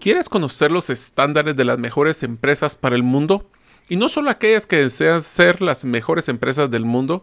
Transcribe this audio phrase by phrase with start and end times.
[0.00, 3.50] ¿Quieres conocer los estándares de las mejores empresas para el mundo?
[3.90, 7.22] Y no solo aquellas que desean ser las mejores empresas del mundo.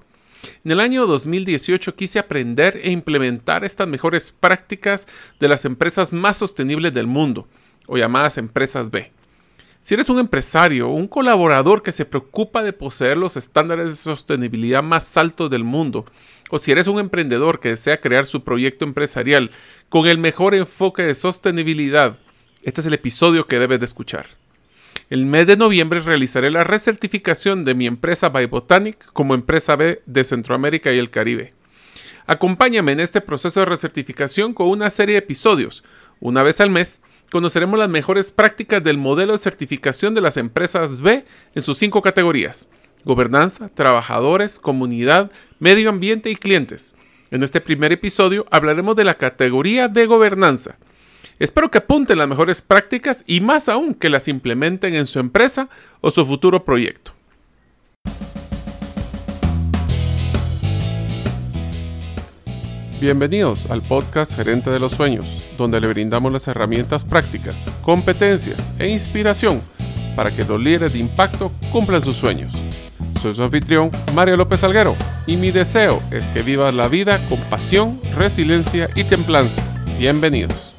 [0.63, 5.07] En el año 2018 quise aprender e implementar estas mejores prácticas
[5.39, 7.47] de las empresas más sostenibles del mundo,
[7.87, 9.11] o llamadas empresas B.
[9.81, 13.95] Si eres un empresario o un colaborador que se preocupa de poseer los estándares de
[13.95, 16.05] sostenibilidad más altos del mundo,
[16.51, 19.49] o si eres un emprendedor que desea crear su proyecto empresarial
[19.89, 22.19] con el mejor enfoque de sostenibilidad,
[22.63, 24.27] este es el episodio que debes de escuchar.
[25.09, 30.23] El mes de noviembre realizaré la recertificación de mi empresa Botanic como empresa B de
[30.23, 31.53] Centroamérica y el Caribe.
[32.25, 35.83] Acompáñame en este proceso de recertificación con una serie de episodios,
[36.19, 37.01] una vez al mes,
[37.31, 42.01] conoceremos las mejores prácticas del modelo de certificación de las empresas B en sus cinco
[42.01, 42.69] categorías.
[43.05, 46.95] Gobernanza, trabajadores, comunidad, medio ambiente y clientes.
[47.29, 50.77] En este primer episodio hablaremos de la categoría de gobernanza.
[51.39, 55.69] Espero que apunten las mejores prácticas y más aún que las implementen en su empresa
[56.01, 57.11] o su futuro proyecto.
[62.99, 68.89] Bienvenidos al podcast Gerente de los Sueños, donde le brindamos las herramientas prácticas, competencias e
[68.89, 69.61] inspiración
[70.15, 72.51] para que los líderes de impacto cumplan sus sueños.
[73.21, 74.95] Soy su anfitrión, Mario López Alguero,
[75.27, 79.61] y mi deseo es que vivas la vida con pasión, resiliencia y templanza.
[79.99, 80.73] Bienvenidos.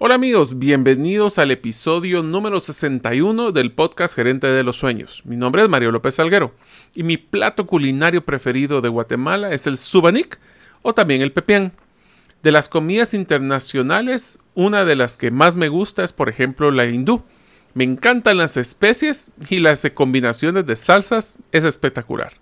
[0.00, 5.22] Hola amigos, bienvenidos al episodio número 61 del podcast Gerente de los Sueños.
[5.24, 6.54] Mi nombre es Mario López Salguero
[6.94, 10.38] y mi plato culinario preferido de Guatemala es el subanik
[10.82, 11.72] o también el pepián.
[12.44, 16.86] De las comidas internacionales, una de las que más me gusta es por ejemplo la
[16.86, 17.24] hindú.
[17.74, 22.34] Me encantan las especies y las combinaciones de salsas es espectacular.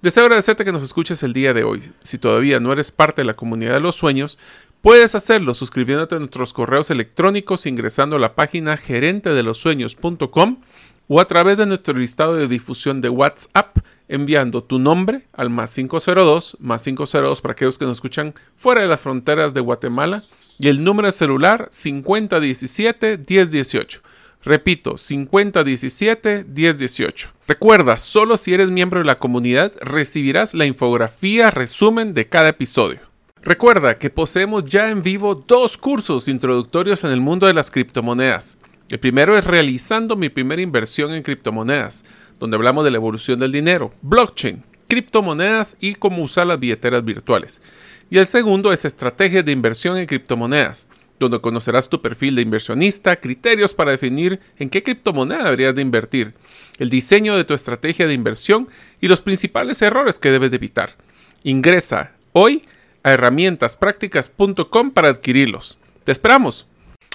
[0.00, 1.90] Deseo agradecerte que nos escuches el día de hoy.
[2.02, 4.38] Si todavía no eres parte de la comunidad de los sueños,
[4.80, 10.60] Puedes hacerlo suscribiéndote a nuestros correos electrónicos ingresando a la página gerentedelosueños.com
[11.08, 15.74] o a través de nuestro listado de difusión de WhatsApp enviando tu nombre al más
[15.74, 20.22] 502, más 502 para aquellos que nos escuchan fuera de las fronteras de Guatemala
[20.60, 24.00] y el número de celular 5017-1018.
[24.44, 27.30] Repito, 5017-1018.
[27.48, 33.08] Recuerda, solo si eres miembro de la comunidad recibirás la infografía resumen de cada episodio.
[33.42, 38.58] Recuerda que poseemos ya en vivo dos cursos introductorios en el mundo de las criptomonedas.
[38.88, 42.04] El primero es realizando mi primera inversión en criptomonedas,
[42.40, 47.60] donde hablamos de la evolución del dinero, blockchain, criptomonedas y cómo usar las billeteras virtuales.
[48.10, 50.88] Y el segundo es estrategias de inversión en criptomonedas,
[51.20, 56.34] donde conocerás tu perfil de inversionista, criterios para definir en qué criptomoneda deberías de invertir,
[56.78, 58.68] el diseño de tu estrategia de inversión
[59.00, 60.96] y los principales errores que debes de evitar.
[61.44, 62.62] Ingresa hoy
[63.08, 65.78] a herramientasprácticas.com para adquirirlos.
[66.04, 66.68] Te esperamos.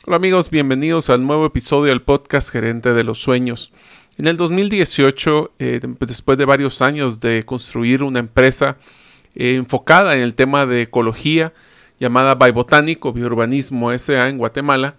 [0.05, 3.71] Hola amigos, bienvenidos al nuevo episodio del podcast Gerente de los Sueños.
[4.17, 8.77] En el 2018, eh, después de varios años de construir una empresa
[9.35, 11.53] eh, enfocada en el tema de ecología
[11.99, 14.95] llamada Biobotánico Biourbanismo SA en Guatemala,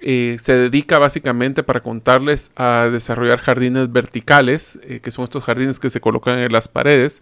[0.00, 5.90] eh, se dedica básicamente para contarles a desarrollar jardines verticales, que son estos jardines que
[5.90, 7.20] se colocan en las paredes,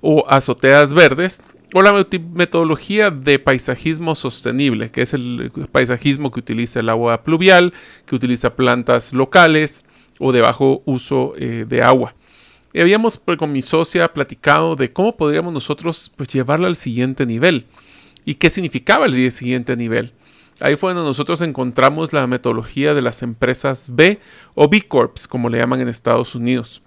[0.00, 1.42] o azoteas verdes,
[1.74, 7.74] o la metodología de paisajismo sostenible, que es el paisajismo que utiliza el agua pluvial,
[8.06, 9.84] que utiliza plantas locales
[10.18, 12.14] o de bajo uso eh, de agua.
[12.72, 17.26] Y habíamos pues, con mi socia platicado de cómo podríamos nosotros pues, llevarla al siguiente
[17.26, 17.66] nivel
[18.24, 20.12] y qué significaba el siguiente nivel.
[20.60, 24.18] Ahí fue donde nosotros encontramos la metodología de las empresas B
[24.54, 26.82] o B Corps, como le llaman en Estados Unidos.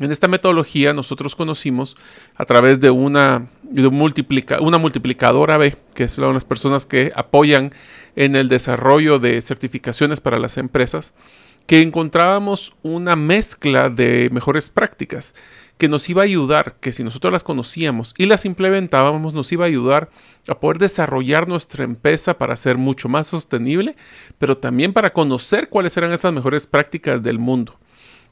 [0.00, 1.94] En esta metodología nosotros conocimos
[2.34, 7.74] a través de una, una multiplicadora B, que son las personas que apoyan
[8.16, 11.12] en el desarrollo de certificaciones para las empresas,
[11.66, 15.34] que encontrábamos una mezcla de mejores prácticas
[15.76, 19.64] que nos iba a ayudar, que si nosotros las conocíamos y las implementábamos, nos iba
[19.64, 20.08] a ayudar
[20.48, 23.96] a poder desarrollar nuestra empresa para ser mucho más sostenible,
[24.38, 27.78] pero también para conocer cuáles eran esas mejores prácticas del mundo.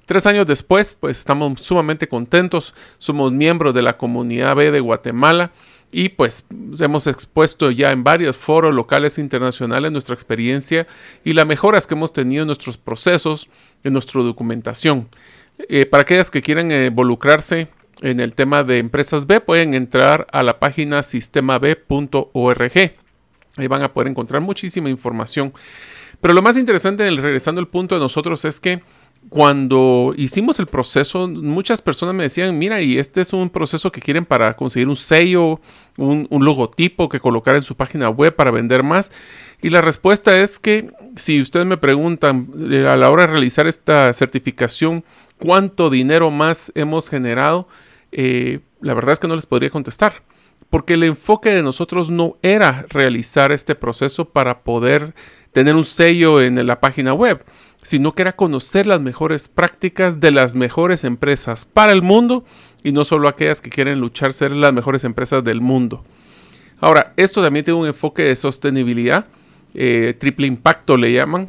[0.08, 5.50] Tres años después, pues estamos sumamente contentos, somos miembros de la comunidad B de Guatemala
[5.93, 6.46] y pues
[6.81, 10.87] hemos expuesto ya en varios foros locales e internacionales nuestra experiencia
[11.25, 13.50] y las mejoras que hemos tenido en nuestros procesos,
[13.84, 15.10] en nuestra documentación.
[15.69, 17.69] Eh, para aquellas que quieran involucrarse
[18.00, 22.72] en el tema de empresas B, pueden entrar a la página sistemab.org.
[23.58, 25.52] Ahí van a poder encontrar muchísima información.
[26.20, 28.82] Pero lo más interesante, regresando al punto de nosotros, es que
[29.28, 34.00] cuando hicimos el proceso, muchas personas me decían, mira, y este es un proceso que
[34.00, 35.60] quieren para conseguir un sello,
[35.96, 39.12] un, logotipo que colocar en su página web para vender más.
[39.60, 43.66] Y la respuesta es que si ustedes me preguntan eh, a la hora de realizar
[43.66, 45.04] esta certificación,
[45.38, 47.68] ¿cuánto dinero más hemos generado?
[48.12, 50.22] Eh, la verdad es que no les podría contestar.
[50.70, 55.14] Porque el enfoque de nosotros no era realizar este proceso para poder
[55.52, 57.42] tener un sello en la página web
[57.82, 62.44] sino que era conocer las mejores prácticas de las mejores empresas para el mundo
[62.82, 66.04] y no solo aquellas que quieren luchar ser las mejores empresas del mundo.
[66.80, 69.26] Ahora, esto también tiene un enfoque de sostenibilidad,
[69.75, 71.48] eh, triple impacto le llaman,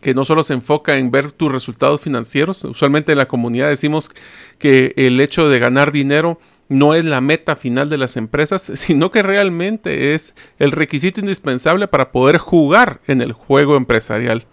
[0.00, 4.10] que no solo se enfoca en ver tus resultados financieros, usualmente en la comunidad decimos
[4.58, 6.38] que el hecho de ganar dinero
[6.68, 11.88] no es la meta final de las empresas, sino que realmente es el requisito indispensable
[11.88, 14.46] para poder jugar en el juego empresarial.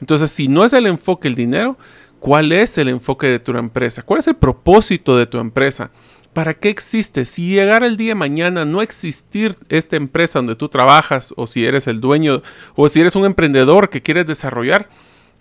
[0.00, 1.78] Entonces, si no es el enfoque el dinero,
[2.20, 4.02] ¿cuál es el enfoque de tu empresa?
[4.02, 5.90] ¿Cuál es el propósito de tu empresa?
[6.32, 7.26] ¿Para qué existe?
[7.26, 11.64] Si llegara el día de mañana no existir esta empresa donde tú trabajas, o si
[11.64, 12.42] eres el dueño,
[12.74, 14.88] o si eres un emprendedor que quieres desarrollar,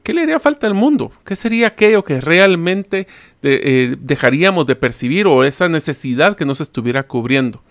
[0.04, 1.12] ¿qué le haría falta al mundo?
[1.26, 3.08] ¿Qué sería aquello que realmente
[3.42, 7.64] eh, dejaríamos de percibir o esa necesidad que nos estuviera cubriendo?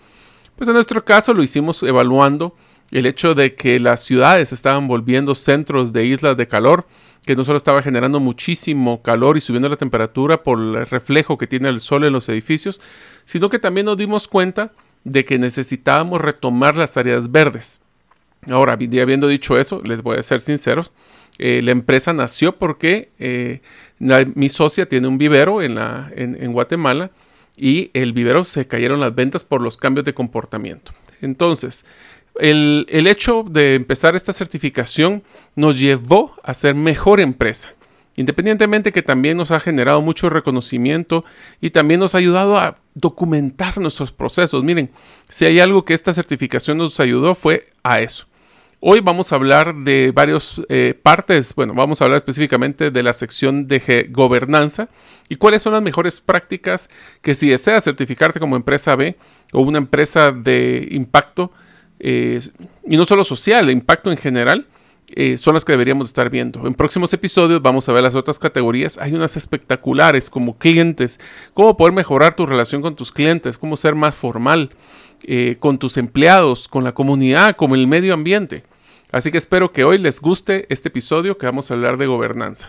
[0.57, 2.55] Pues en nuestro caso lo hicimos evaluando
[2.93, 6.85] el hecho de que las ciudades estaban volviendo centros de islas de calor,
[7.25, 11.47] que no solo estaba generando muchísimo calor y subiendo la temperatura por el reflejo que
[11.47, 12.79] tiene el sol en los edificios,
[13.25, 14.73] sino que también nos dimos cuenta
[15.03, 17.81] de que necesitábamos retomar las áreas verdes.
[18.47, 20.93] Ahora, habiendo dicho eso, les voy a ser sinceros,
[21.39, 23.61] eh, la empresa nació porque eh,
[23.99, 27.09] mi socia tiene un vivero en, la, en Guatemala
[27.57, 30.91] y el vivero se cayeron las ventas por los cambios de comportamiento.
[31.21, 31.85] Entonces,
[32.35, 35.23] el, hecho de empezar esta certificación
[35.55, 37.73] nos llevó a ser mejor empresa.
[38.15, 41.25] Independientemente que también nos ha generado mucho reconocimiento
[41.61, 44.63] y también nos ha ayudado a documentar nuestros procesos.
[44.63, 44.91] Miren,
[45.29, 48.27] si hay algo que esta certificación nos ayudó fue a eso.
[48.85, 53.13] Hoy vamos a hablar de varias eh, partes, bueno, vamos a hablar específicamente de la
[53.13, 54.89] sección de gobernanza
[55.29, 56.89] y cuáles son las mejores prácticas
[57.21, 59.15] que si deseas certificarte como empresa B
[59.53, 61.53] o una empresa de impacto,
[62.05, 62.41] eh,
[62.85, 64.67] y no solo social, el impacto en general,
[65.15, 66.67] eh, son las que deberíamos estar viendo.
[66.67, 68.97] En próximos episodios vamos a ver las otras categorías.
[68.97, 71.17] Hay unas espectaculares como clientes,
[71.53, 74.71] cómo poder mejorar tu relación con tus clientes, cómo ser más formal
[75.23, 78.63] eh, con tus empleados, con la comunidad, con el medio ambiente.
[79.13, 82.67] Así que espero que hoy les guste este episodio que vamos a hablar de gobernanza.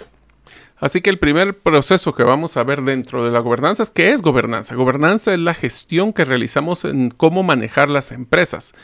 [0.79, 4.11] Así que el primer proceso que vamos a ver dentro de la gobernanza es qué
[4.13, 4.77] es gobernanza.
[4.77, 8.75] Gobernanza es la gestión que realizamos en cómo manejar las empresas.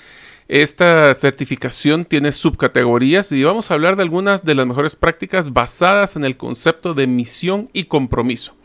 [0.50, 6.16] Esta certificación tiene subcategorías y vamos a hablar de algunas de las mejores prácticas basadas
[6.16, 8.56] en el concepto de misión y compromiso.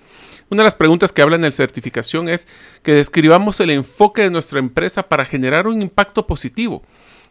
[0.49, 2.47] Una de las preguntas que habla en la certificación es
[2.81, 6.81] que describamos el enfoque de nuestra empresa para generar un impacto positivo.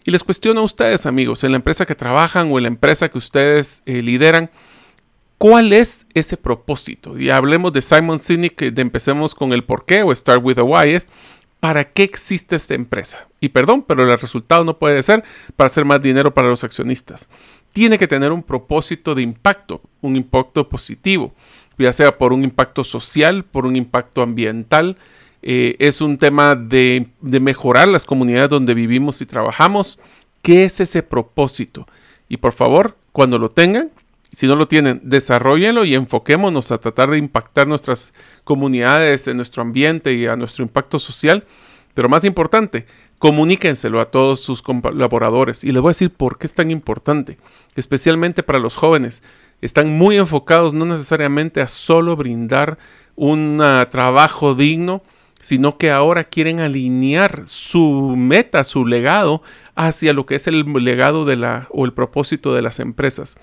[0.04, 3.08] Y les cuestiono a ustedes, amigos, en la empresa que trabajan o en la empresa
[3.08, 4.52] que ustedes eh, lideran,
[5.36, 7.18] ¿cuál es ese propósito?
[7.18, 10.62] Y hablemos de Simon Sinek, de empecemos con el por qué o Start with the
[10.62, 10.96] Why,
[11.64, 13.26] ¿para qué existe esta empresa?
[13.40, 15.24] Y perdón, pero el resultado no puede ser
[15.56, 17.30] para hacer más dinero para los accionistas.
[17.72, 21.32] Tiene que tener un propósito de impacto, un impacto positivo,
[21.78, 24.98] ya sea por un impacto social, por un impacto ambiental.
[25.40, 29.98] Eh, es un tema de, de mejorar las comunidades donde vivimos y trabajamos.
[30.42, 31.86] ¿Qué es ese propósito?
[32.28, 33.90] Y por favor, cuando lo tengan,
[34.34, 38.12] si no lo tienen, desarrollenlo y enfoquémonos a tratar de impactar nuestras
[38.42, 41.44] comunidades, en nuestro ambiente y a nuestro impacto social.
[41.94, 42.86] Pero más importante,
[43.18, 45.62] comuníquenselo a todos sus colaboradores.
[45.62, 47.38] Y les voy a decir por qué es tan importante,
[47.76, 49.22] especialmente para los jóvenes.
[49.60, 52.78] Están muy enfocados no necesariamente a solo brindar
[53.14, 55.02] un trabajo digno,
[55.40, 59.42] sino que ahora quieren alinear su meta, su legado,
[59.74, 63.36] hacia lo que es el legado de la, o el propósito de las empresas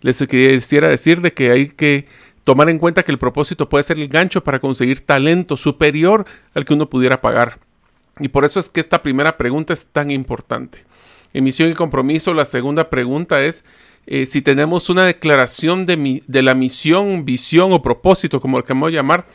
[0.00, 2.06] les quisiera decir de que hay que
[2.44, 6.24] tomar en cuenta que el propósito puede ser el gancho para conseguir talento superior
[6.54, 7.58] al que uno pudiera pagar.
[8.20, 10.84] Y por eso es que esta primera pregunta es tan importante.
[11.34, 13.64] En misión y compromiso, la segunda pregunta es
[14.06, 18.92] eh, si tenemos una declaración de, de la misión, visión o propósito, como lo queremos
[18.92, 19.26] llamar,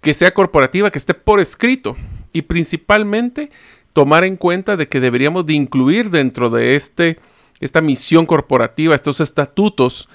[0.00, 1.96] que sea corporativa, que esté por escrito.
[2.32, 3.50] Y principalmente
[3.92, 7.18] tomar en cuenta de que deberíamos de incluir dentro de este
[7.60, 10.08] esta misión corporativa, estos estatutos,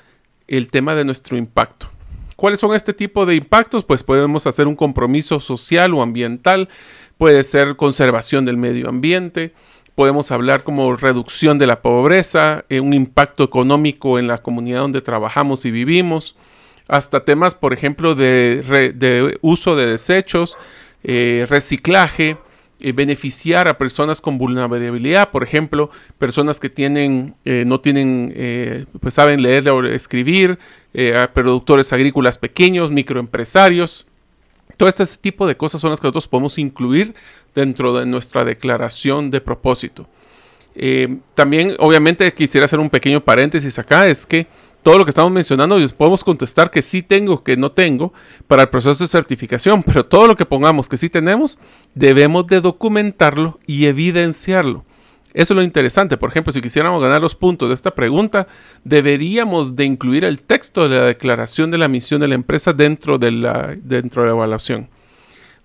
[0.47, 1.89] el tema de nuestro impacto.
[2.35, 3.85] ¿Cuáles son este tipo de impactos?
[3.85, 6.69] Pues podemos hacer un compromiso social o ambiental,
[7.17, 9.53] puede ser conservación del medio ambiente,
[9.95, 15.01] podemos hablar como reducción de la pobreza, eh, un impacto económico en la comunidad donde
[15.01, 16.35] trabajamos y vivimos,
[16.87, 20.57] hasta temas, por ejemplo, de, uso de desechos,
[21.03, 22.37] eh, reciclaje,
[22.83, 28.85] eh, beneficiar a personas con vulnerabilidad, por ejemplo, personas que tienen, eh, no tienen, eh,
[28.99, 30.57] pues saben leer o escribir,
[31.15, 34.05] a productores agrícolas pequeños, microempresarios.
[34.75, 37.13] Todo este tipo de cosas son las que nosotros podemos incluir
[37.55, 40.07] dentro de nuestra declaración de propósito.
[41.35, 44.47] también, obviamente, quisiera hacer un pequeño paréntesis acá, es que
[44.83, 48.13] todo lo que estamos mencionando, podemos contestar que sí tengo, que no tengo,
[48.47, 51.57] para el proceso de certificación, pero todo lo que pongamos que sí tenemos,
[51.93, 54.85] debemos de documentarlo y evidenciarlo.
[55.33, 56.17] Eso es lo interesante.
[56.17, 58.47] Por ejemplo, si quisiéramos ganar los puntos de esta pregunta,
[58.83, 63.17] deberíamos de incluir el texto de la declaración de la misión de la empresa dentro
[63.17, 64.89] de la, dentro de la evaluación.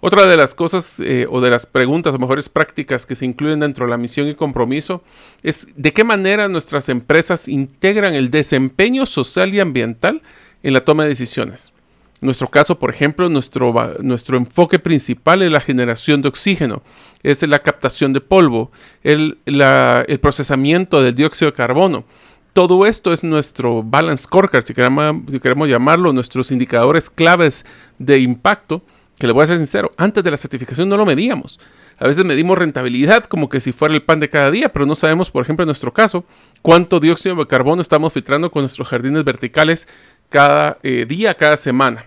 [0.00, 3.60] Otra de las cosas eh, o de las preguntas o mejores prácticas que se incluyen
[3.60, 5.02] dentro de la misión y compromiso
[5.42, 10.20] es de qué manera nuestras empresas integran el desempeño social y ambiental
[10.62, 11.72] en la toma de decisiones.
[12.20, 16.82] En nuestro caso, por ejemplo, nuestro, nuestro enfoque principal es la generación de oxígeno,
[17.22, 18.70] es la captación de polvo,
[19.02, 22.04] el, el procesamiento del dióxido de carbono.
[22.52, 27.66] Todo esto es nuestro balance scorecard, si queremos, si queremos llamarlo, nuestros indicadores claves
[27.98, 28.82] de impacto
[29.18, 31.58] que le voy a ser sincero, antes de la certificación no lo medíamos.
[31.98, 34.94] A veces medimos rentabilidad como que si fuera el pan de cada día, pero no
[34.94, 36.24] sabemos, por ejemplo, en nuestro caso,
[36.60, 39.88] cuánto dióxido de carbono estamos filtrando con nuestros jardines verticales
[40.28, 42.04] cada eh, día, cada semana.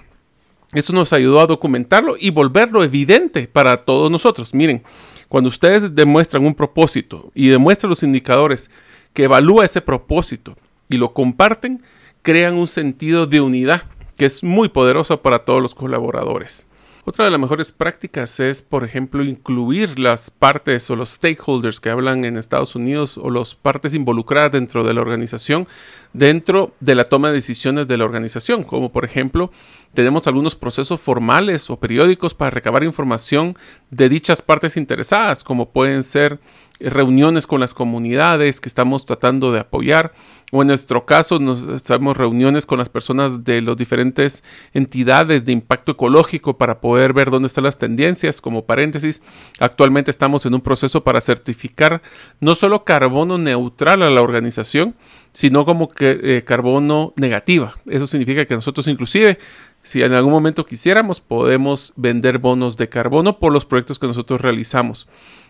[0.73, 4.53] Eso nos ayudó a documentarlo y volverlo evidente para todos nosotros.
[4.53, 4.83] Miren,
[5.27, 8.69] cuando ustedes demuestran un propósito y demuestran los indicadores
[9.13, 10.55] que evalúa ese propósito
[10.87, 11.81] y lo comparten,
[12.21, 13.83] crean un sentido de unidad
[14.15, 16.68] que es muy poderoso para todos los colaboradores.
[17.09, 21.89] Otra de las mejores prácticas es, por ejemplo, incluir las partes o los stakeholders que
[21.89, 25.67] hablan en Estados Unidos o las partes involucradas dentro de la organización,
[26.13, 29.51] dentro de la toma de decisiones de la organización, como por ejemplo,
[29.95, 33.57] tenemos algunos procesos formales o periódicos para recabar información
[33.89, 36.39] de dichas partes interesadas, como pueden ser
[36.79, 40.13] reuniones con las comunidades que estamos tratando de apoyar,
[40.51, 45.51] o en nuestro caso nos hacemos reuniones con las personas de las diferentes entidades de
[45.51, 48.41] impacto ecológico para poder ver dónde están las tendencias.
[48.41, 49.21] Como paréntesis,
[49.59, 52.01] actualmente estamos en un proceso para certificar
[52.39, 54.95] no solo carbono neutral a la organización,
[55.33, 57.75] sino como que eh, carbono negativa.
[57.87, 59.39] Eso significa que nosotros inclusive
[59.83, 64.41] si en algún momento quisiéramos, podemos vender bonos de carbono por los proyectos que nosotros
[64.41, 65.07] realizamos.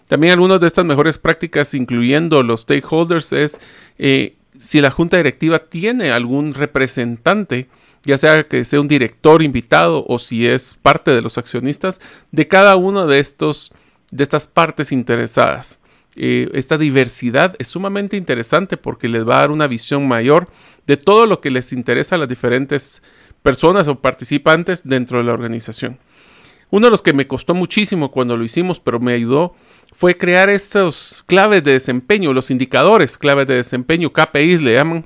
[0.07, 3.59] También algunas de estas mejores prácticas, incluyendo los stakeholders, es
[3.97, 7.67] eh, si la junta directiva tiene algún representante,
[8.03, 11.99] ya sea que sea un director invitado o si es parte de los accionistas,
[12.31, 13.25] de cada una de,
[14.11, 15.79] de estas partes interesadas.
[16.15, 20.47] Eh, esta diversidad es sumamente interesante porque les va a dar una visión mayor
[20.87, 23.01] de todo lo que les interesa a las diferentes
[23.41, 25.97] personas o participantes dentro de la organización.
[26.71, 29.55] Uno de los que me costó muchísimo cuando lo hicimos, pero me ayudó,
[29.91, 35.05] fue crear estos claves de desempeño, los indicadores claves de desempeño, KPIs le llaman,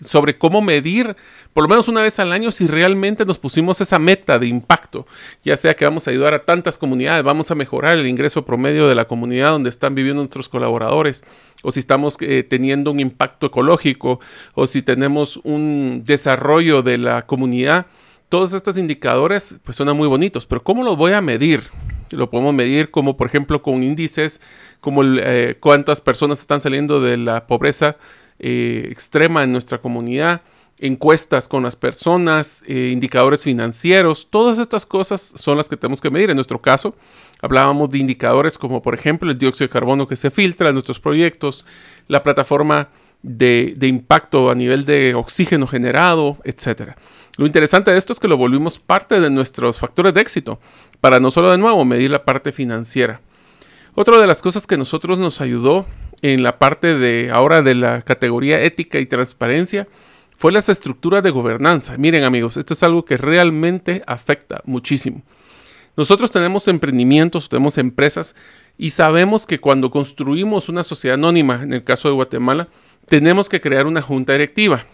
[0.00, 1.16] sobre cómo medir
[1.52, 5.06] por lo menos una vez al año si realmente nos pusimos esa meta de impacto,
[5.42, 8.88] ya sea que vamos a ayudar a tantas comunidades, vamos a mejorar el ingreso promedio
[8.88, 11.24] de la comunidad donde están viviendo nuestros colaboradores,
[11.62, 14.20] o si estamos eh, teniendo un impacto ecológico,
[14.54, 17.86] o si tenemos un desarrollo de la comunidad.
[18.28, 21.62] Todos estos indicadores pues suenan muy bonitos, pero ¿cómo los voy a medir?
[22.10, 24.40] Lo podemos medir como por ejemplo con índices
[24.80, 27.96] como eh, cuántas personas están saliendo de la pobreza
[28.38, 30.42] eh, extrema en nuestra comunidad,
[30.78, 36.10] encuestas con las personas, eh, indicadores financieros, todas estas cosas son las que tenemos que
[36.10, 36.30] medir.
[36.30, 36.94] En nuestro caso,
[37.40, 41.00] hablábamos de indicadores como por ejemplo el dióxido de carbono que se filtra en nuestros
[41.00, 41.64] proyectos,
[42.08, 42.88] la plataforma
[43.22, 46.92] de, de impacto a nivel de oxígeno generado, etc.
[47.36, 50.60] Lo interesante de esto es que lo volvimos parte de nuestros factores de éxito,
[51.00, 53.20] para no solo de nuevo medir la parte financiera.
[53.94, 55.86] Otra de las cosas que nosotros nos ayudó
[56.22, 59.86] en la parte de ahora de la categoría ética y transparencia
[60.38, 61.96] fue las estructuras de gobernanza.
[61.96, 65.22] Miren amigos, esto es algo que realmente afecta muchísimo.
[65.96, 68.34] Nosotros tenemos emprendimientos, tenemos empresas
[68.76, 72.68] y sabemos que cuando construimos una sociedad anónima, en el caso de Guatemala,
[73.06, 74.84] tenemos que crear una junta directiva.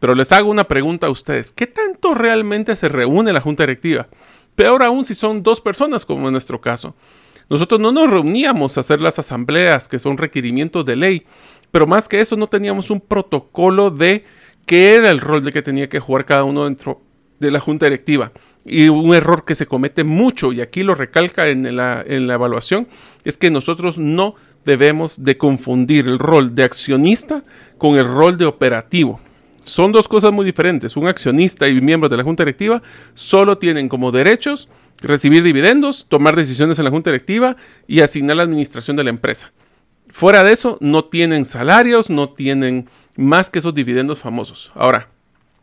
[0.00, 1.52] Pero les hago una pregunta a ustedes.
[1.52, 4.08] ¿Qué tanto realmente se reúne la junta directiva?
[4.56, 6.94] Peor aún si son dos personas, como en nuestro caso.
[7.48, 11.26] Nosotros no nos reuníamos a hacer las asambleas, que son requerimientos de ley,
[11.70, 14.24] pero más que eso no teníamos un protocolo de
[14.66, 17.00] qué era el rol de que tenía que jugar cada uno dentro
[17.40, 18.32] de la junta directiva.
[18.64, 22.34] Y un error que se comete mucho, y aquí lo recalca en la, en la
[22.34, 22.88] evaluación,
[23.24, 27.42] es que nosotros no debemos de confundir el rol de accionista
[27.78, 29.20] con el rol de operativo.
[29.64, 30.96] Son dos cosas muy diferentes.
[30.96, 32.82] Un accionista y miembro de la junta directiva
[33.14, 34.68] solo tienen como derechos
[35.02, 37.56] recibir dividendos, tomar decisiones en la junta directiva
[37.86, 39.52] y asignar la administración de la empresa.
[40.08, 44.72] Fuera de eso, no tienen salarios, no tienen más que esos dividendos famosos.
[44.74, 45.08] Ahora,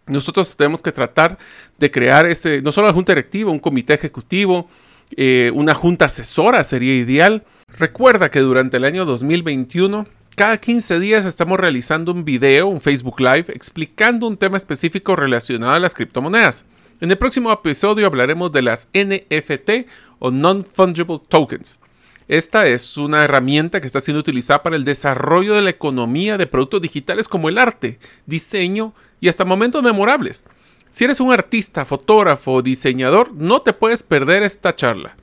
[0.08, 1.38] nosotros tenemos que tratar
[1.78, 4.68] de crear ese, no solo la junta directiva, un comité ejecutivo,
[5.16, 7.44] eh, una junta asesora sería ideal.
[7.78, 13.20] Recuerda que durante el año 2021, cada 15 días estamos realizando un video, un Facebook
[13.20, 16.66] Live, explicando un tema específico relacionado a las criptomonedas.
[17.02, 19.88] En el próximo episodio hablaremos de las NFT
[20.20, 21.80] o Non-Fungible Tokens.
[22.28, 26.46] Esta es una herramienta que está siendo utilizada para el desarrollo de la economía de
[26.46, 30.46] productos digitales como el arte, diseño y hasta momentos memorables.
[30.90, 35.16] Si eres un artista, fotógrafo o diseñador, no te puedes perder esta charla.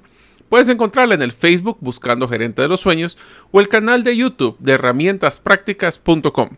[0.48, 3.18] Puedes encontrarla en el Facebook buscando Gerente de los Sueños
[3.50, 6.48] o el canal de YouTube de herramientasprácticas.com.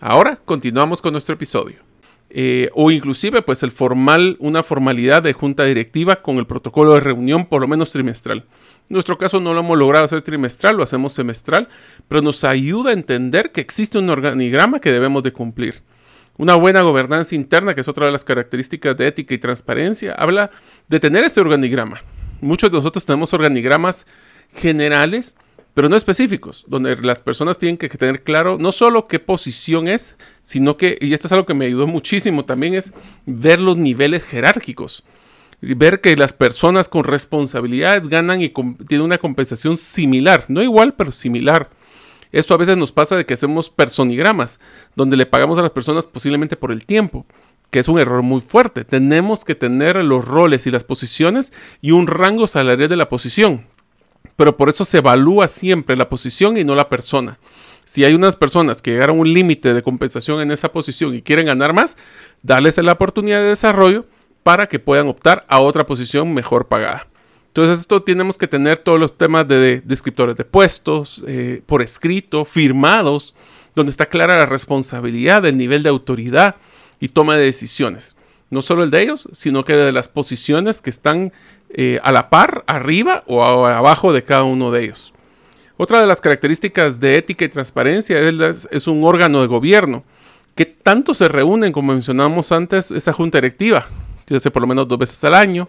[0.00, 1.85] Ahora continuamos con nuestro episodio.
[2.28, 7.00] Eh, o inclusive pues el formal, una formalidad de junta directiva con el protocolo de
[7.00, 8.44] reunión por lo menos trimestral.
[8.88, 11.68] En nuestro caso no lo hemos logrado hacer trimestral, lo hacemos semestral,
[12.08, 15.82] pero nos ayuda a entender que existe un organigrama que debemos de cumplir.
[16.36, 20.50] Una buena gobernanza interna, que es otra de las características de ética y transparencia, habla
[20.88, 22.02] de tener este organigrama.
[22.40, 24.06] Muchos de nosotros tenemos organigramas
[24.54, 25.36] generales,
[25.76, 30.16] pero no específicos, donde las personas tienen que tener claro no solo qué posición es,
[30.42, 32.94] sino que, y esto es algo que me ayudó muchísimo también, es
[33.26, 35.04] ver los niveles jerárquicos
[35.60, 38.48] ver que las personas con responsabilidades ganan y
[38.88, 41.68] tienen una compensación similar, no igual, pero similar.
[42.32, 44.58] Esto a veces nos pasa de que hacemos personigramas,
[44.94, 47.26] donde le pagamos a las personas posiblemente por el tiempo,
[47.70, 48.84] que es un error muy fuerte.
[48.84, 51.52] Tenemos que tener los roles y las posiciones
[51.82, 53.66] y un rango salarial de la posición.
[54.36, 57.38] Pero por eso se evalúa siempre la posición y no la persona.
[57.84, 61.22] Si hay unas personas que llegaron a un límite de compensación en esa posición y
[61.22, 61.96] quieren ganar más,
[62.42, 64.06] darles la oportunidad de desarrollo
[64.42, 67.06] para que puedan optar a otra posición mejor pagada.
[67.48, 72.44] Entonces esto tenemos que tener todos los temas de descriptores de puestos, eh, por escrito,
[72.44, 73.34] firmados,
[73.74, 76.56] donde está clara la responsabilidad, el nivel de autoridad
[77.00, 78.14] y toma de decisiones.
[78.50, 81.32] No solo el de ellos, sino que de las posiciones que están
[81.78, 85.12] eh, a la par, arriba o abajo de cada uno de ellos.
[85.76, 90.02] Otra de las características de ética y transparencia es, es un órgano de gobierno
[90.56, 93.86] que tanto se reúnen, como mencionamos antes, esa junta directiva,
[94.26, 95.68] se hace por lo menos dos veces al año,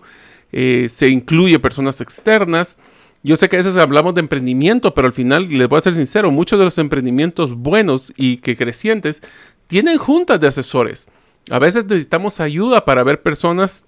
[0.53, 2.77] eh, se incluye personas externas.
[3.21, 5.93] Yo sé que a veces hablamos de emprendimiento, pero al final, les voy a ser
[5.93, 9.21] sincero, muchos de los emprendimientos buenos y que crecientes
[9.67, 11.09] tienen juntas de asesores.
[11.49, 13.85] A veces necesitamos ayuda para ver personas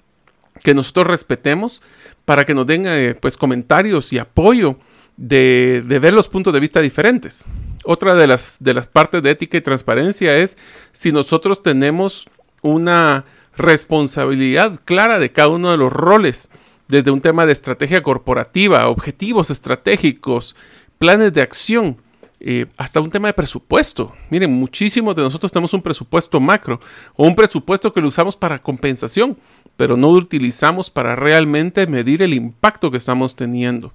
[0.63, 1.81] que nosotros respetemos,
[2.29, 4.77] para que nos den eh, pues, comentarios y apoyo
[5.17, 7.45] de, de, ver los puntos de vista diferentes.
[7.83, 10.55] Otra de las, de las partes de ética y transparencia es
[10.91, 12.27] si nosotros tenemos
[12.61, 13.25] una
[13.57, 16.51] responsabilidad clara de cada uno de los roles,
[16.87, 20.55] desde un tema de estrategia corporativa, objetivos estratégicos,
[20.99, 21.97] planes de acción,
[22.41, 24.13] eh, hasta un tema de presupuesto.
[24.29, 26.79] Miren, muchísimos de nosotros tenemos un presupuesto macro
[27.15, 29.35] o un presupuesto que lo usamos para compensación,
[29.79, 33.93] pero no utilizamos para realmente medir el impacto que estamos teniendo.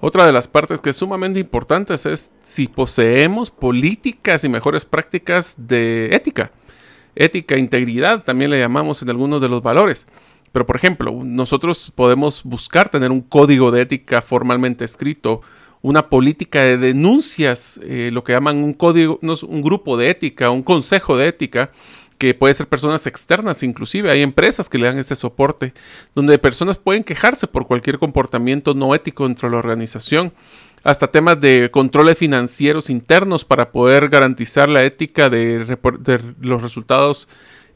[0.00, 5.54] Otra de las partes que es sumamente importante es si poseemos políticas y mejores prácticas
[5.58, 6.50] de ética
[7.14, 10.06] ética, integridad, también le llamamos en algunos de los valores.
[10.50, 15.40] Pero por ejemplo, nosotros podemos buscar tener un código de ética formalmente escrito,
[15.80, 20.62] una política de denuncias, eh, lo que llaman un código, un grupo de ética, un
[20.62, 21.70] consejo de ética,
[22.22, 24.08] que puede ser personas externas, inclusive.
[24.08, 25.74] Hay empresas que le dan este soporte,
[26.14, 30.32] donde personas pueden quejarse por cualquier comportamiento no ético dentro de la organización.
[30.84, 35.76] Hasta temas de controles financieros internos para poder garantizar la ética de,
[36.40, 37.26] los resultados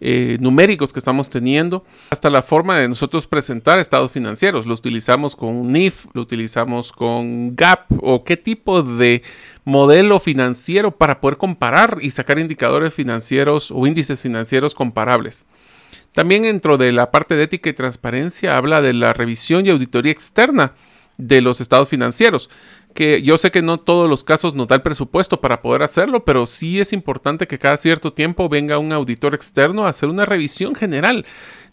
[0.09, 4.65] eh, numéricos que estamos teniendo, hasta la forma de nosotros presentar estados financieros.
[4.65, 9.25] Lo utilizamos con NIF, lo utilizamos con GAP o qué tipo de
[9.65, 15.45] modelo financiero para poder comparar y sacar indicadores financieros o índices financieros comparables.
[16.13, 20.13] También dentro de la parte de ética y transparencia habla de la revisión y auditoría
[20.13, 20.75] externa
[21.19, 22.49] de los estados financieros
[22.97, 26.25] que yo sé que no todos los casos nos da el presupuesto para poder hacerlo,
[26.25, 30.25] pero sí es importante que cada cierto tiempo venga un auditor externo a hacer una
[30.25, 31.25] revisión general.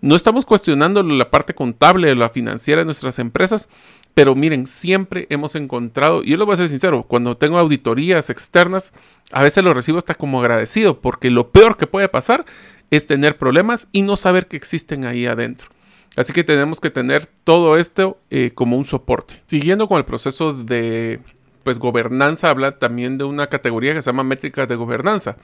[0.01, 3.69] No estamos cuestionando la parte contable de la financiera de nuestras empresas,
[4.13, 8.29] pero miren, siempre hemos encontrado, y yo lo voy a ser sincero, cuando tengo auditorías
[8.29, 8.93] externas,
[9.31, 12.45] a veces lo recibo hasta como agradecido, porque lo peor que puede pasar
[12.91, 15.69] es tener problemas y no saber que existen ahí adentro.
[16.15, 19.41] Así que tenemos que tener todo esto eh, como un soporte.
[19.47, 21.19] Siguiendo con el proceso de
[21.63, 25.38] pues gobernanza habla también de una categoría que se llama métricas de gobernanza.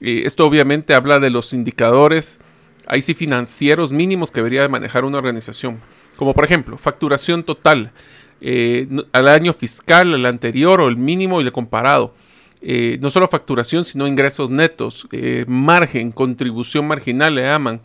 [0.00, 2.40] esto obviamente habla de los indicadores,
[2.86, 5.80] ahí sí financieros mínimos que debería manejar una organización.
[6.16, 7.90] Como por ejemplo, facturación total
[8.40, 12.14] eh, al año fiscal, al anterior o el mínimo y el comparado.
[12.62, 15.08] Eh, no solo facturación, sino ingresos netos,
[15.48, 17.80] margen, contribución marginal, le llaman,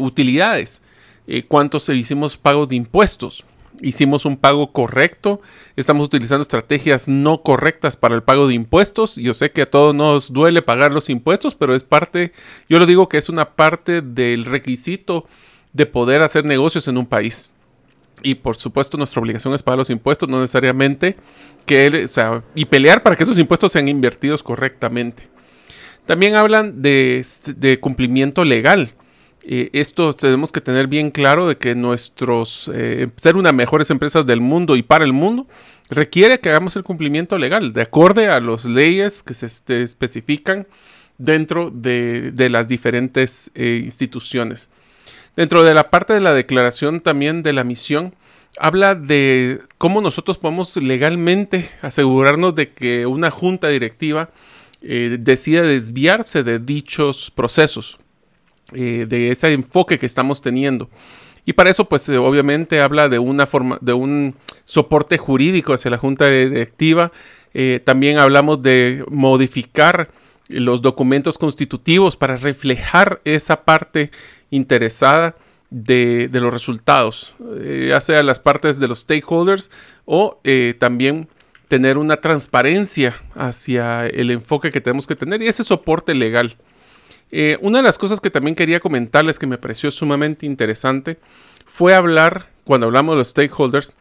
[0.00, 0.80] utilidades,
[1.48, 3.44] cuántos hicimos pagos de impuestos,
[3.80, 5.40] hicimos un pago correcto,
[5.76, 9.16] estamos utilizando estrategias no correctas para el pago de impuestos.
[9.16, 12.32] Yo sé que a todos nos duele pagar los impuestos, pero es parte,
[12.68, 15.26] yo lo digo que es una parte del requisito
[15.72, 17.52] de poder hacer negocios en un país.
[18.22, 21.16] Y por supuesto nuestra obligación es pagar los impuestos, no necesariamente
[21.64, 25.28] que, sea, y pelear para que esos impuestos sean invertidos correctamente.
[26.04, 28.92] También hablan de cumplimiento legal.
[29.42, 34.40] Esto tenemos que tener bien claro de que nuestros eh, ser una mejores empresas del
[34.40, 35.46] mundo y para el mundo
[35.88, 40.66] requiere que hagamos el cumplimiento legal de acorde a las leyes que se este, especifican
[41.18, 44.70] dentro de, las diferentes eh, instituciones.
[45.36, 48.14] Dentro de la parte de la declaración también de la misión,
[48.58, 54.30] habla de cómo nosotros podemos legalmente asegurarnos de que una junta directiva
[54.82, 57.98] eh, decida desviarse de dichos procesos,
[58.72, 60.88] eh, de ese enfoque que estamos teniendo.
[61.44, 65.90] Y para eso, pues eh, obviamente habla de una forma, de un soporte jurídico hacia
[65.90, 67.12] la junta directiva.
[67.84, 70.08] también hablamos de modificar
[70.50, 74.10] los documentos constitutivos para reflejar esa parte
[74.50, 75.36] interesada
[75.70, 79.70] de, los resultados, eh, ya sea las partes de los stakeholders
[80.04, 81.28] o eh, también
[81.68, 86.56] tener una transparencia hacia el enfoque que tenemos que tener y ese soporte legal.
[87.32, 91.18] Eh, una de las cosas que también quería comentarles que me pareció sumamente interesante
[91.64, 93.94] fue hablar, cuando hablamos de los stakeholders,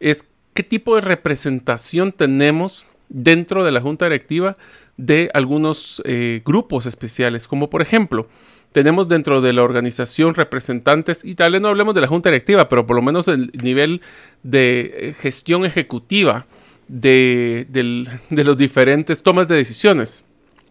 [0.00, 4.56] es qué tipo de representación tenemos dentro de la junta directiva
[4.96, 6.02] de algunos
[6.44, 8.28] grupos especiales, como por ejemplo,
[8.76, 12.68] tenemos dentro de la organización representantes, y tal vez no hablemos de la junta directiva,
[12.68, 14.02] pero por lo menos el nivel
[14.42, 16.44] de eh, gestión ejecutiva
[16.86, 20.24] de, de los diferentes tomas de decisiones.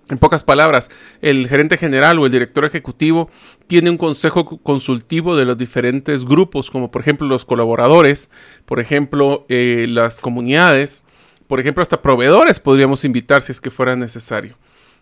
[0.08, 0.92] En pocas palabras,
[1.22, 3.30] el gerente general o el director ejecutivo
[3.66, 8.30] tiene un consejo consultivo de los diferentes grupos, como por ejemplo los colaboradores,
[8.68, 11.06] por ejemplo eh, las comunidades,
[11.48, 14.58] por ejemplo hasta proveedores podríamos invitar si es que fuera necesario.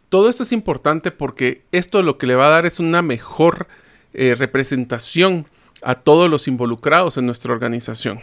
[0.08, 3.68] Todo esto es importante porque esto lo que le va a dar es una mejor
[4.14, 5.48] eh, representación
[5.82, 8.22] a todos los involucrados en nuestra organización.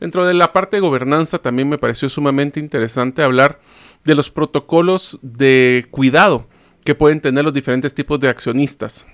[0.00, 3.60] Dentro de la parte de gobernanza también me pareció sumamente interesante hablar
[4.04, 6.46] de los protocolos de cuidado
[6.84, 9.06] que pueden tener los diferentes tipos de accionistas.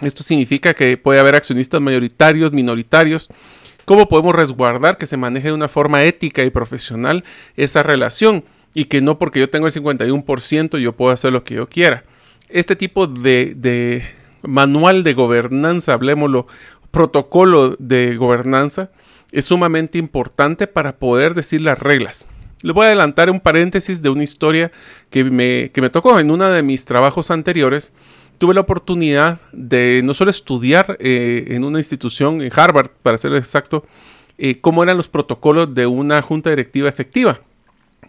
[0.00, 3.28] Esto significa que puede haber accionistas mayoritarios, minoritarios.
[3.84, 7.22] ¿Cómo podemos resguardar que se maneje de una forma ética y profesional
[7.56, 8.44] esa relación?
[8.74, 12.04] y que no porque yo tengo el 51% yo puedo hacer lo que yo quiera.
[12.48, 14.04] Este tipo de,
[14.42, 16.46] manual de gobernanza, hablemoslo,
[16.90, 18.90] protocolo de gobernanza,
[19.34, 22.24] es sumamente importante para poder decir las reglas.
[22.62, 24.70] Les voy a adelantar un paréntesis de una historia
[25.10, 27.92] que me, me tocó en uno de mis trabajos anteriores.
[28.38, 33.34] Tuve la oportunidad de no solo estudiar eh, en una institución, en Harvard, para ser
[33.34, 33.84] exacto,
[34.38, 37.40] eh, cómo eran los protocolos de una junta directiva efectiva.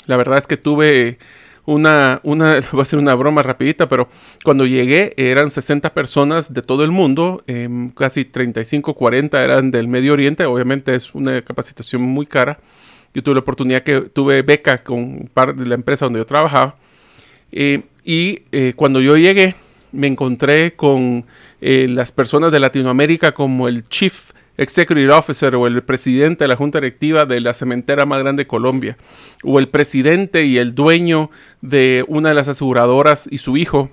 [0.06, 1.18] La verdad es que tuve
[1.66, 4.08] una, una, voy a hacer una broma rapidita, pero
[4.44, 9.88] cuando llegué eran 60 personas de todo el mundo, em, casi 35, 40 eran del
[9.88, 12.60] Medio Oriente, obviamente es una capacitación muy cara.
[13.14, 16.76] Yo tuve la oportunidad que tuve beca con parte de la empresa donde yo trabajaba.
[17.52, 19.56] Eh, y eh, cuando yo llegué,
[19.94, 21.26] me encontré con
[21.62, 26.56] eh, las personas de Latinoamérica como el Chief Executive Officer o el presidente de la
[26.56, 28.98] junta directiva de la cementera más grande de Colombia,
[29.44, 31.30] o el presidente y el dueño
[31.62, 33.90] de una de las aseguradoras y su hijo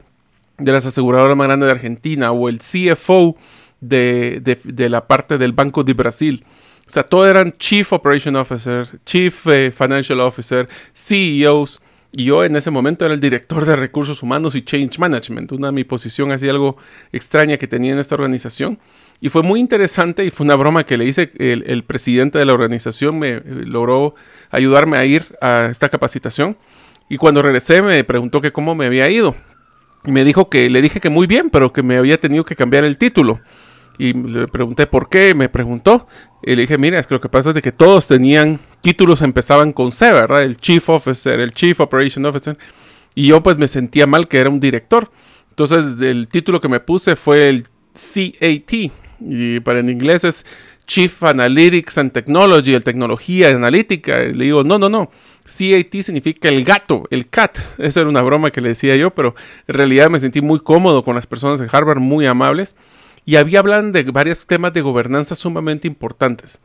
[0.59, 3.37] de las aseguradoras más grandes de Argentina, o el CFO
[3.83, 6.45] de, la parte del Banco de Brasil.
[6.87, 11.81] O sea, todos eran Chief Operation Officer, Chief eh, Financial Officer, CEOs.
[12.15, 15.69] Y yo en ese momento era el director de recursos humanos y change management, una
[15.69, 16.77] de mi posición así algo
[17.11, 18.79] extraña que tenía en esta organización.
[19.23, 21.31] Y fue muy interesante y fue una broma que le hice.
[21.39, 24.17] El, presidente de la organización me eh, logró
[24.51, 26.59] ayudarme a ir a esta capacitación.
[27.09, 29.37] Y cuando regresé me preguntó que cómo me había ido.
[30.05, 32.57] Y me dijo que le dije que muy bien, pero que me había tenido que
[32.57, 33.41] cambiar el título.
[33.97, 36.09] Y le pregunté por qué, me preguntó.
[36.43, 39.23] Y le dije, mira, es que lo que pasa es de que todos tenían títulos,
[39.23, 40.43] empezaban con C, ¿verdad?
[40.43, 42.59] El Chief Officer, el Chief Operation Officer.
[43.15, 45.13] Y yo pues me sentía mal que era un director.
[45.51, 48.91] Entonces el título que me puse fue el CAT,
[49.29, 50.45] y para en inglés es
[50.87, 54.19] Chief Analytics and Technology, el tecnología analítica.
[54.21, 55.11] le digo, no, no, no.
[55.45, 57.59] CAT significa el gato, el cat.
[57.79, 59.35] Esa era una broma que le decía yo, pero
[59.67, 62.77] en realidad me sentí muy cómodo con las personas de Harvard, muy amables.
[63.25, 66.61] Y había hablan de varios temas de gobernanza sumamente importantes.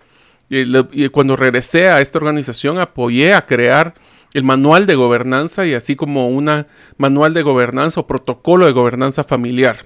[0.49, 3.93] Y, cuando regresé a esta organización apoyé a crear
[4.33, 6.67] el manual de gobernanza y así como una
[6.97, 9.85] manual de gobernanza o protocolo de gobernanza familiar.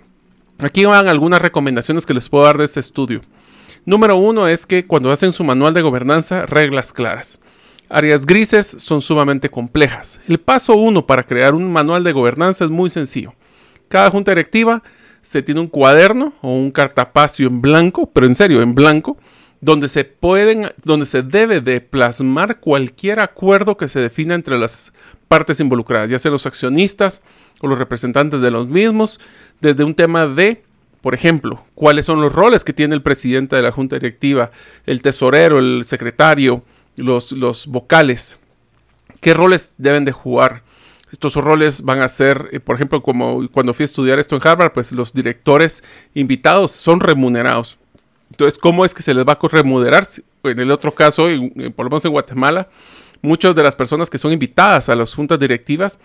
[0.61, 3.21] Aquí van algunas recomendaciones que les puedo dar de este estudio.
[3.83, 7.39] Número uno es que cuando hacen su manual de gobernanza, reglas claras.
[7.89, 10.21] Áreas grises son sumamente complejas.
[10.27, 13.33] El paso uno para crear un manual de gobernanza es muy sencillo.
[13.89, 14.83] Cada junta directiva
[15.23, 19.17] se tiene un cuaderno o un cartapacio en blanco, pero en serio, en blanco,
[19.61, 24.91] donde se pueden, donde se debe de plasmar cualquier acuerdo que se defina entre las
[25.27, 27.21] partes involucradas, ya sean los accionistas
[27.61, 29.21] o los representantes de los mismos,
[29.61, 30.63] desde un tema de,
[30.99, 34.51] por ejemplo, cuáles son los roles que tiene el presidente de la junta directiva,
[34.85, 36.63] el tesorero, el secretario,
[36.97, 38.39] los, los vocales,
[39.21, 40.63] qué roles deben de jugar.
[41.11, 44.47] Estos roles van a ser, eh, por ejemplo, como cuando fui a estudiar esto en
[44.47, 47.77] Harvard, pues los directores invitados son remunerados.
[48.31, 50.07] Entonces, ¿cómo es que se les va a remunerar?
[50.43, 51.27] En el otro caso,
[51.75, 52.67] por lo menos en Guatemala,
[53.21, 55.99] muchas de las personas que son invitadas a las juntas directivas,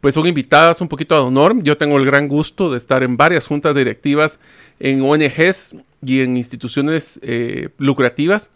[0.00, 1.60] pues son invitadas un poquito a honor.
[1.62, 4.38] Yo tengo el gran gusto de estar en varias juntas directivas
[4.78, 8.50] en ONGs y en instituciones eh, lucrativas.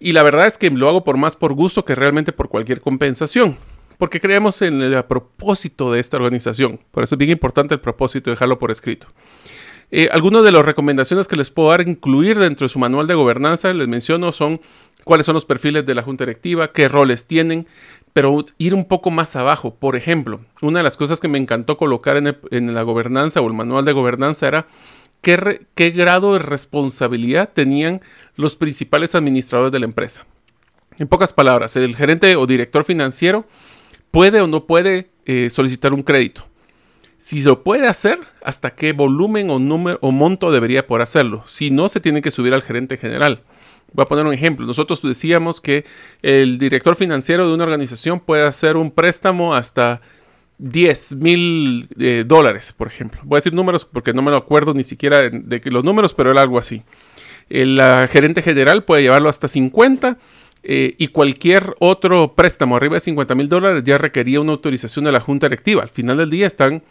[0.00, 2.80] Y la verdad es que lo hago por más por gusto que realmente por cualquier
[2.80, 3.56] compensación.
[3.98, 6.80] Porque creemos en el propósito de esta organización.
[6.90, 9.06] Por eso es bien importante el propósito, dejarlo por escrito.
[9.90, 13.14] Eh, algunas de las recomendaciones que les puedo dar, incluir dentro de su manual de
[13.14, 14.60] gobernanza, les menciono, son
[15.04, 17.66] cuáles son los perfiles de la junta directiva, qué roles tienen,
[18.12, 19.74] pero ir un poco más abajo.
[19.74, 23.54] Por ejemplo, una de las cosas que me encantó colocar en, la gobernanza o el
[23.54, 24.66] manual de gobernanza era
[25.20, 28.00] qué, grado de responsabilidad tenían
[28.36, 30.26] los principales administradores de la empresa.
[30.98, 33.46] En pocas palabras, el gerente o director financiero
[34.10, 36.44] puede o no puede eh, solicitar un crédito
[37.24, 41.42] si lo puede hacer, hasta qué volumen o número o monto debería por hacerlo.
[41.46, 43.40] Si no, se tiene que subir al gerente general.
[43.94, 44.66] Voy a poner un ejemplo.
[44.66, 45.86] Nosotros decíamos que
[46.20, 50.02] el director financiero de una organización puede hacer un préstamo hasta
[50.58, 53.22] 10 mil eh, dólares, por ejemplo.
[53.24, 56.30] Voy a decir números porque no me lo acuerdo ni siquiera de, los números, pero
[56.30, 56.82] era algo así.
[57.48, 60.18] El gerente general puede llevarlo hasta 50
[60.62, 65.12] eh, y cualquier otro préstamo arriba de 50 mil dólares ya requería una autorización de
[65.12, 65.80] la junta directiva.
[65.84, 66.82] Al final del día están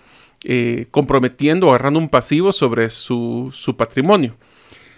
[0.43, 4.35] eh, comprometiendo agarrando un pasivo sobre su, patrimonio.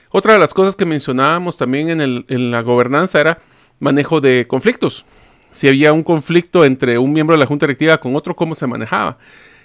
[0.10, 3.40] Otra de las cosas que mencionábamos también en, la gobernanza era
[3.80, 5.06] manejo de conflictos.
[5.52, 8.68] Si había un conflicto entre un miembro de la junta directiva con otro, cómo se
[8.68, 9.18] manejaba.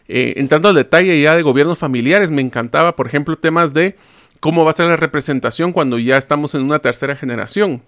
[0.08, 3.96] Eh, entrando al detalle ya de gobiernos familiares, me encantaba, por ejemplo, temas de
[4.40, 7.82] cómo va a ser la representación cuando ya estamos en una tercera generación.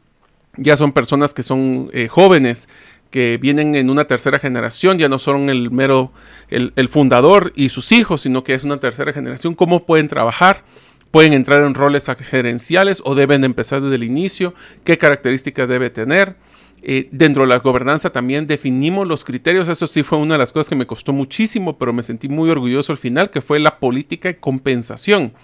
[0.56, 2.68] Ya son personas que son eh, jóvenes,
[3.12, 6.12] que vienen en una tercera generación, ya no son el mero,
[6.48, 10.64] el, fundador y sus hijos, sino que es una tercera generación, cómo pueden trabajar,
[11.10, 16.36] pueden entrar en roles gerenciales o deben empezar desde el inicio, qué características debe tener.
[16.84, 20.52] Eh, dentro de la gobernanza también definimos los criterios, eso sí fue una de las
[20.52, 23.78] cosas que me costó muchísimo, pero me sentí muy orgulloso al final, que fue la
[23.78, 25.34] política de compensación.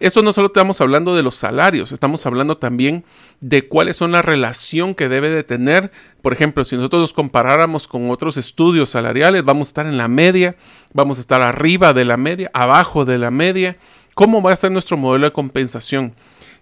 [0.00, 3.04] Esto no solo estamos hablando de los salarios, estamos hablando también
[3.40, 5.92] de cuáles son la relación que debe de tener.
[6.22, 10.08] Por ejemplo, si nosotros nos comparáramos con otros estudios salariales, vamos a estar en la
[10.08, 10.56] media,
[10.94, 13.76] vamos a estar arriba de la media, abajo de la media.
[14.14, 16.14] ¿Cómo va a ser nuestro modelo de compensación?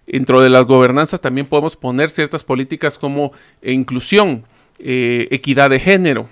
[0.05, 3.31] Dentro de las gobernanzas también podemos poner ciertas políticas como
[3.63, 4.43] inclusión,
[4.79, 6.27] eh, equidad de género,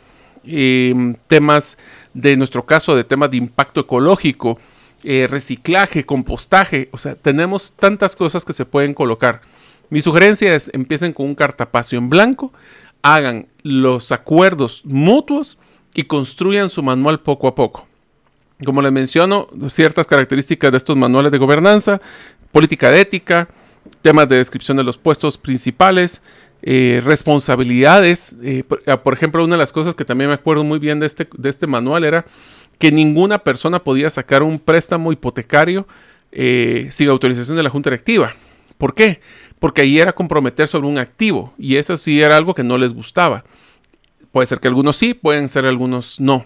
[0.46, 1.78] eh, temas
[2.14, 4.60] de nuestro caso de temas de impacto ecológico,
[5.04, 9.42] eh, reciclaje, compostaje, o sea, tenemos tantas cosas que se pueden colocar.
[9.90, 12.52] Mi sugerencia es empiecen con un cartapacio en blanco,
[13.02, 15.58] hagan los acuerdos mutuos
[15.94, 17.88] y construyan su manual poco a poco.
[18.66, 22.02] Como les menciono, ciertas características de estos manuales de gobernanza,
[22.52, 23.48] política de ética,
[24.02, 26.22] temas de descripción de los puestos principales,
[26.64, 28.36] eh, responsabilidades.
[28.42, 31.28] Eh, por, ejemplo, una de las cosas que también me acuerdo muy bien de este,
[31.38, 32.26] de este manual era
[32.80, 35.88] que ninguna persona podía sacar un préstamo hipotecario
[36.32, 38.34] eh, sin autorización de la Junta Directiva.
[38.78, 39.22] ¿Por qué?
[39.60, 42.94] Porque ahí era comprometer sobre un activo y eso sí era algo que no les
[42.94, 43.44] gustaba.
[44.32, 46.46] Puede ser que algunos sí, pueden ser algunos no.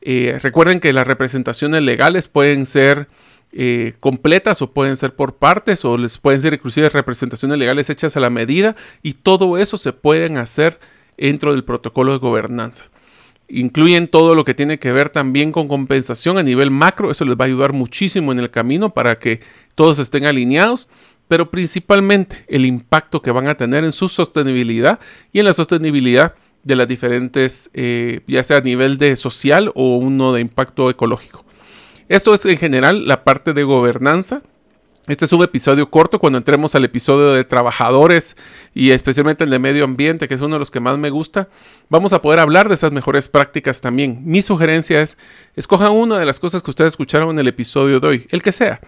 [0.00, 3.08] Eh, recuerden que las representaciones legales pueden ser
[3.52, 8.16] eh, completas o pueden ser por partes o les pueden ser inclusive representaciones legales hechas
[8.16, 10.78] a la medida y todo eso se pueden hacer
[11.16, 12.86] dentro del protocolo de gobernanza.
[13.48, 17.10] Incluyen todo lo que tiene que ver también con compensación a nivel macro.
[17.10, 19.40] Eso les va a ayudar muchísimo en el camino para que
[19.74, 20.88] todos estén alineados.
[21.28, 25.00] Pero principalmente el impacto que van a tener en su sostenibilidad
[25.32, 29.96] y en la sostenibilidad de las diferentes, eh, ya sea a nivel de social o
[29.96, 31.44] uno de impacto ecológico.
[32.08, 34.42] Esto es en general la parte de gobernanza
[35.08, 38.36] este es un episodio corto cuando entremos al episodio de trabajadores
[38.74, 41.48] y especialmente el de medio ambiente, que es uno de los que más me gusta.
[41.88, 44.22] Vamos a poder hablar de esas mejores prácticas también.
[44.24, 45.16] Mi sugerencia es,
[45.54, 48.50] escojan una de las cosas que ustedes escucharon en el episodio de hoy, el que
[48.50, 48.80] sea,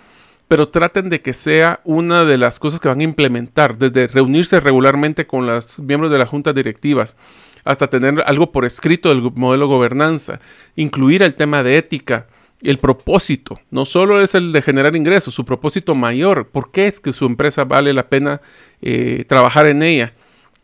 [0.48, 4.58] pero traten de que sea una de las cosas que van a implementar, desde reunirse
[4.58, 7.16] regularmente con los miembros de las juntas directivas,
[7.64, 10.40] hasta tener algo por escrito del modelo gobernanza,
[10.74, 12.26] incluir el tema de ética,
[12.62, 13.60] el propósito.
[13.70, 16.48] No solo es el de generar ingresos, su propósito mayor.
[16.48, 18.40] ¿Por qué es que su empresa vale la pena
[18.82, 20.14] eh, trabajar en ella?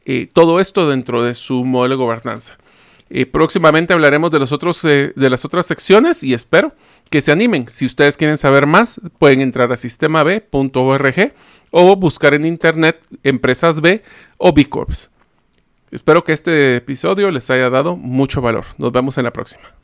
[0.04, 2.58] Eh, todo esto dentro de su modelo de gobernanza.
[3.10, 6.72] Eh, próximamente hablaremos de, de las otras secciones y espero
[7.10, 7.68] que se animen.
[7.68, 11.32] Si ustedes quieren saber más, pueden entrar a sistemab.org
[11.70, 14.02] o buscar en internet empresas B
[14.38, 15.10] o B Corps.
[15.90, 18.64] Espero que este episodio les haya dado mucho valor.
[18.78, 19.83] Nos vemos en la próxima.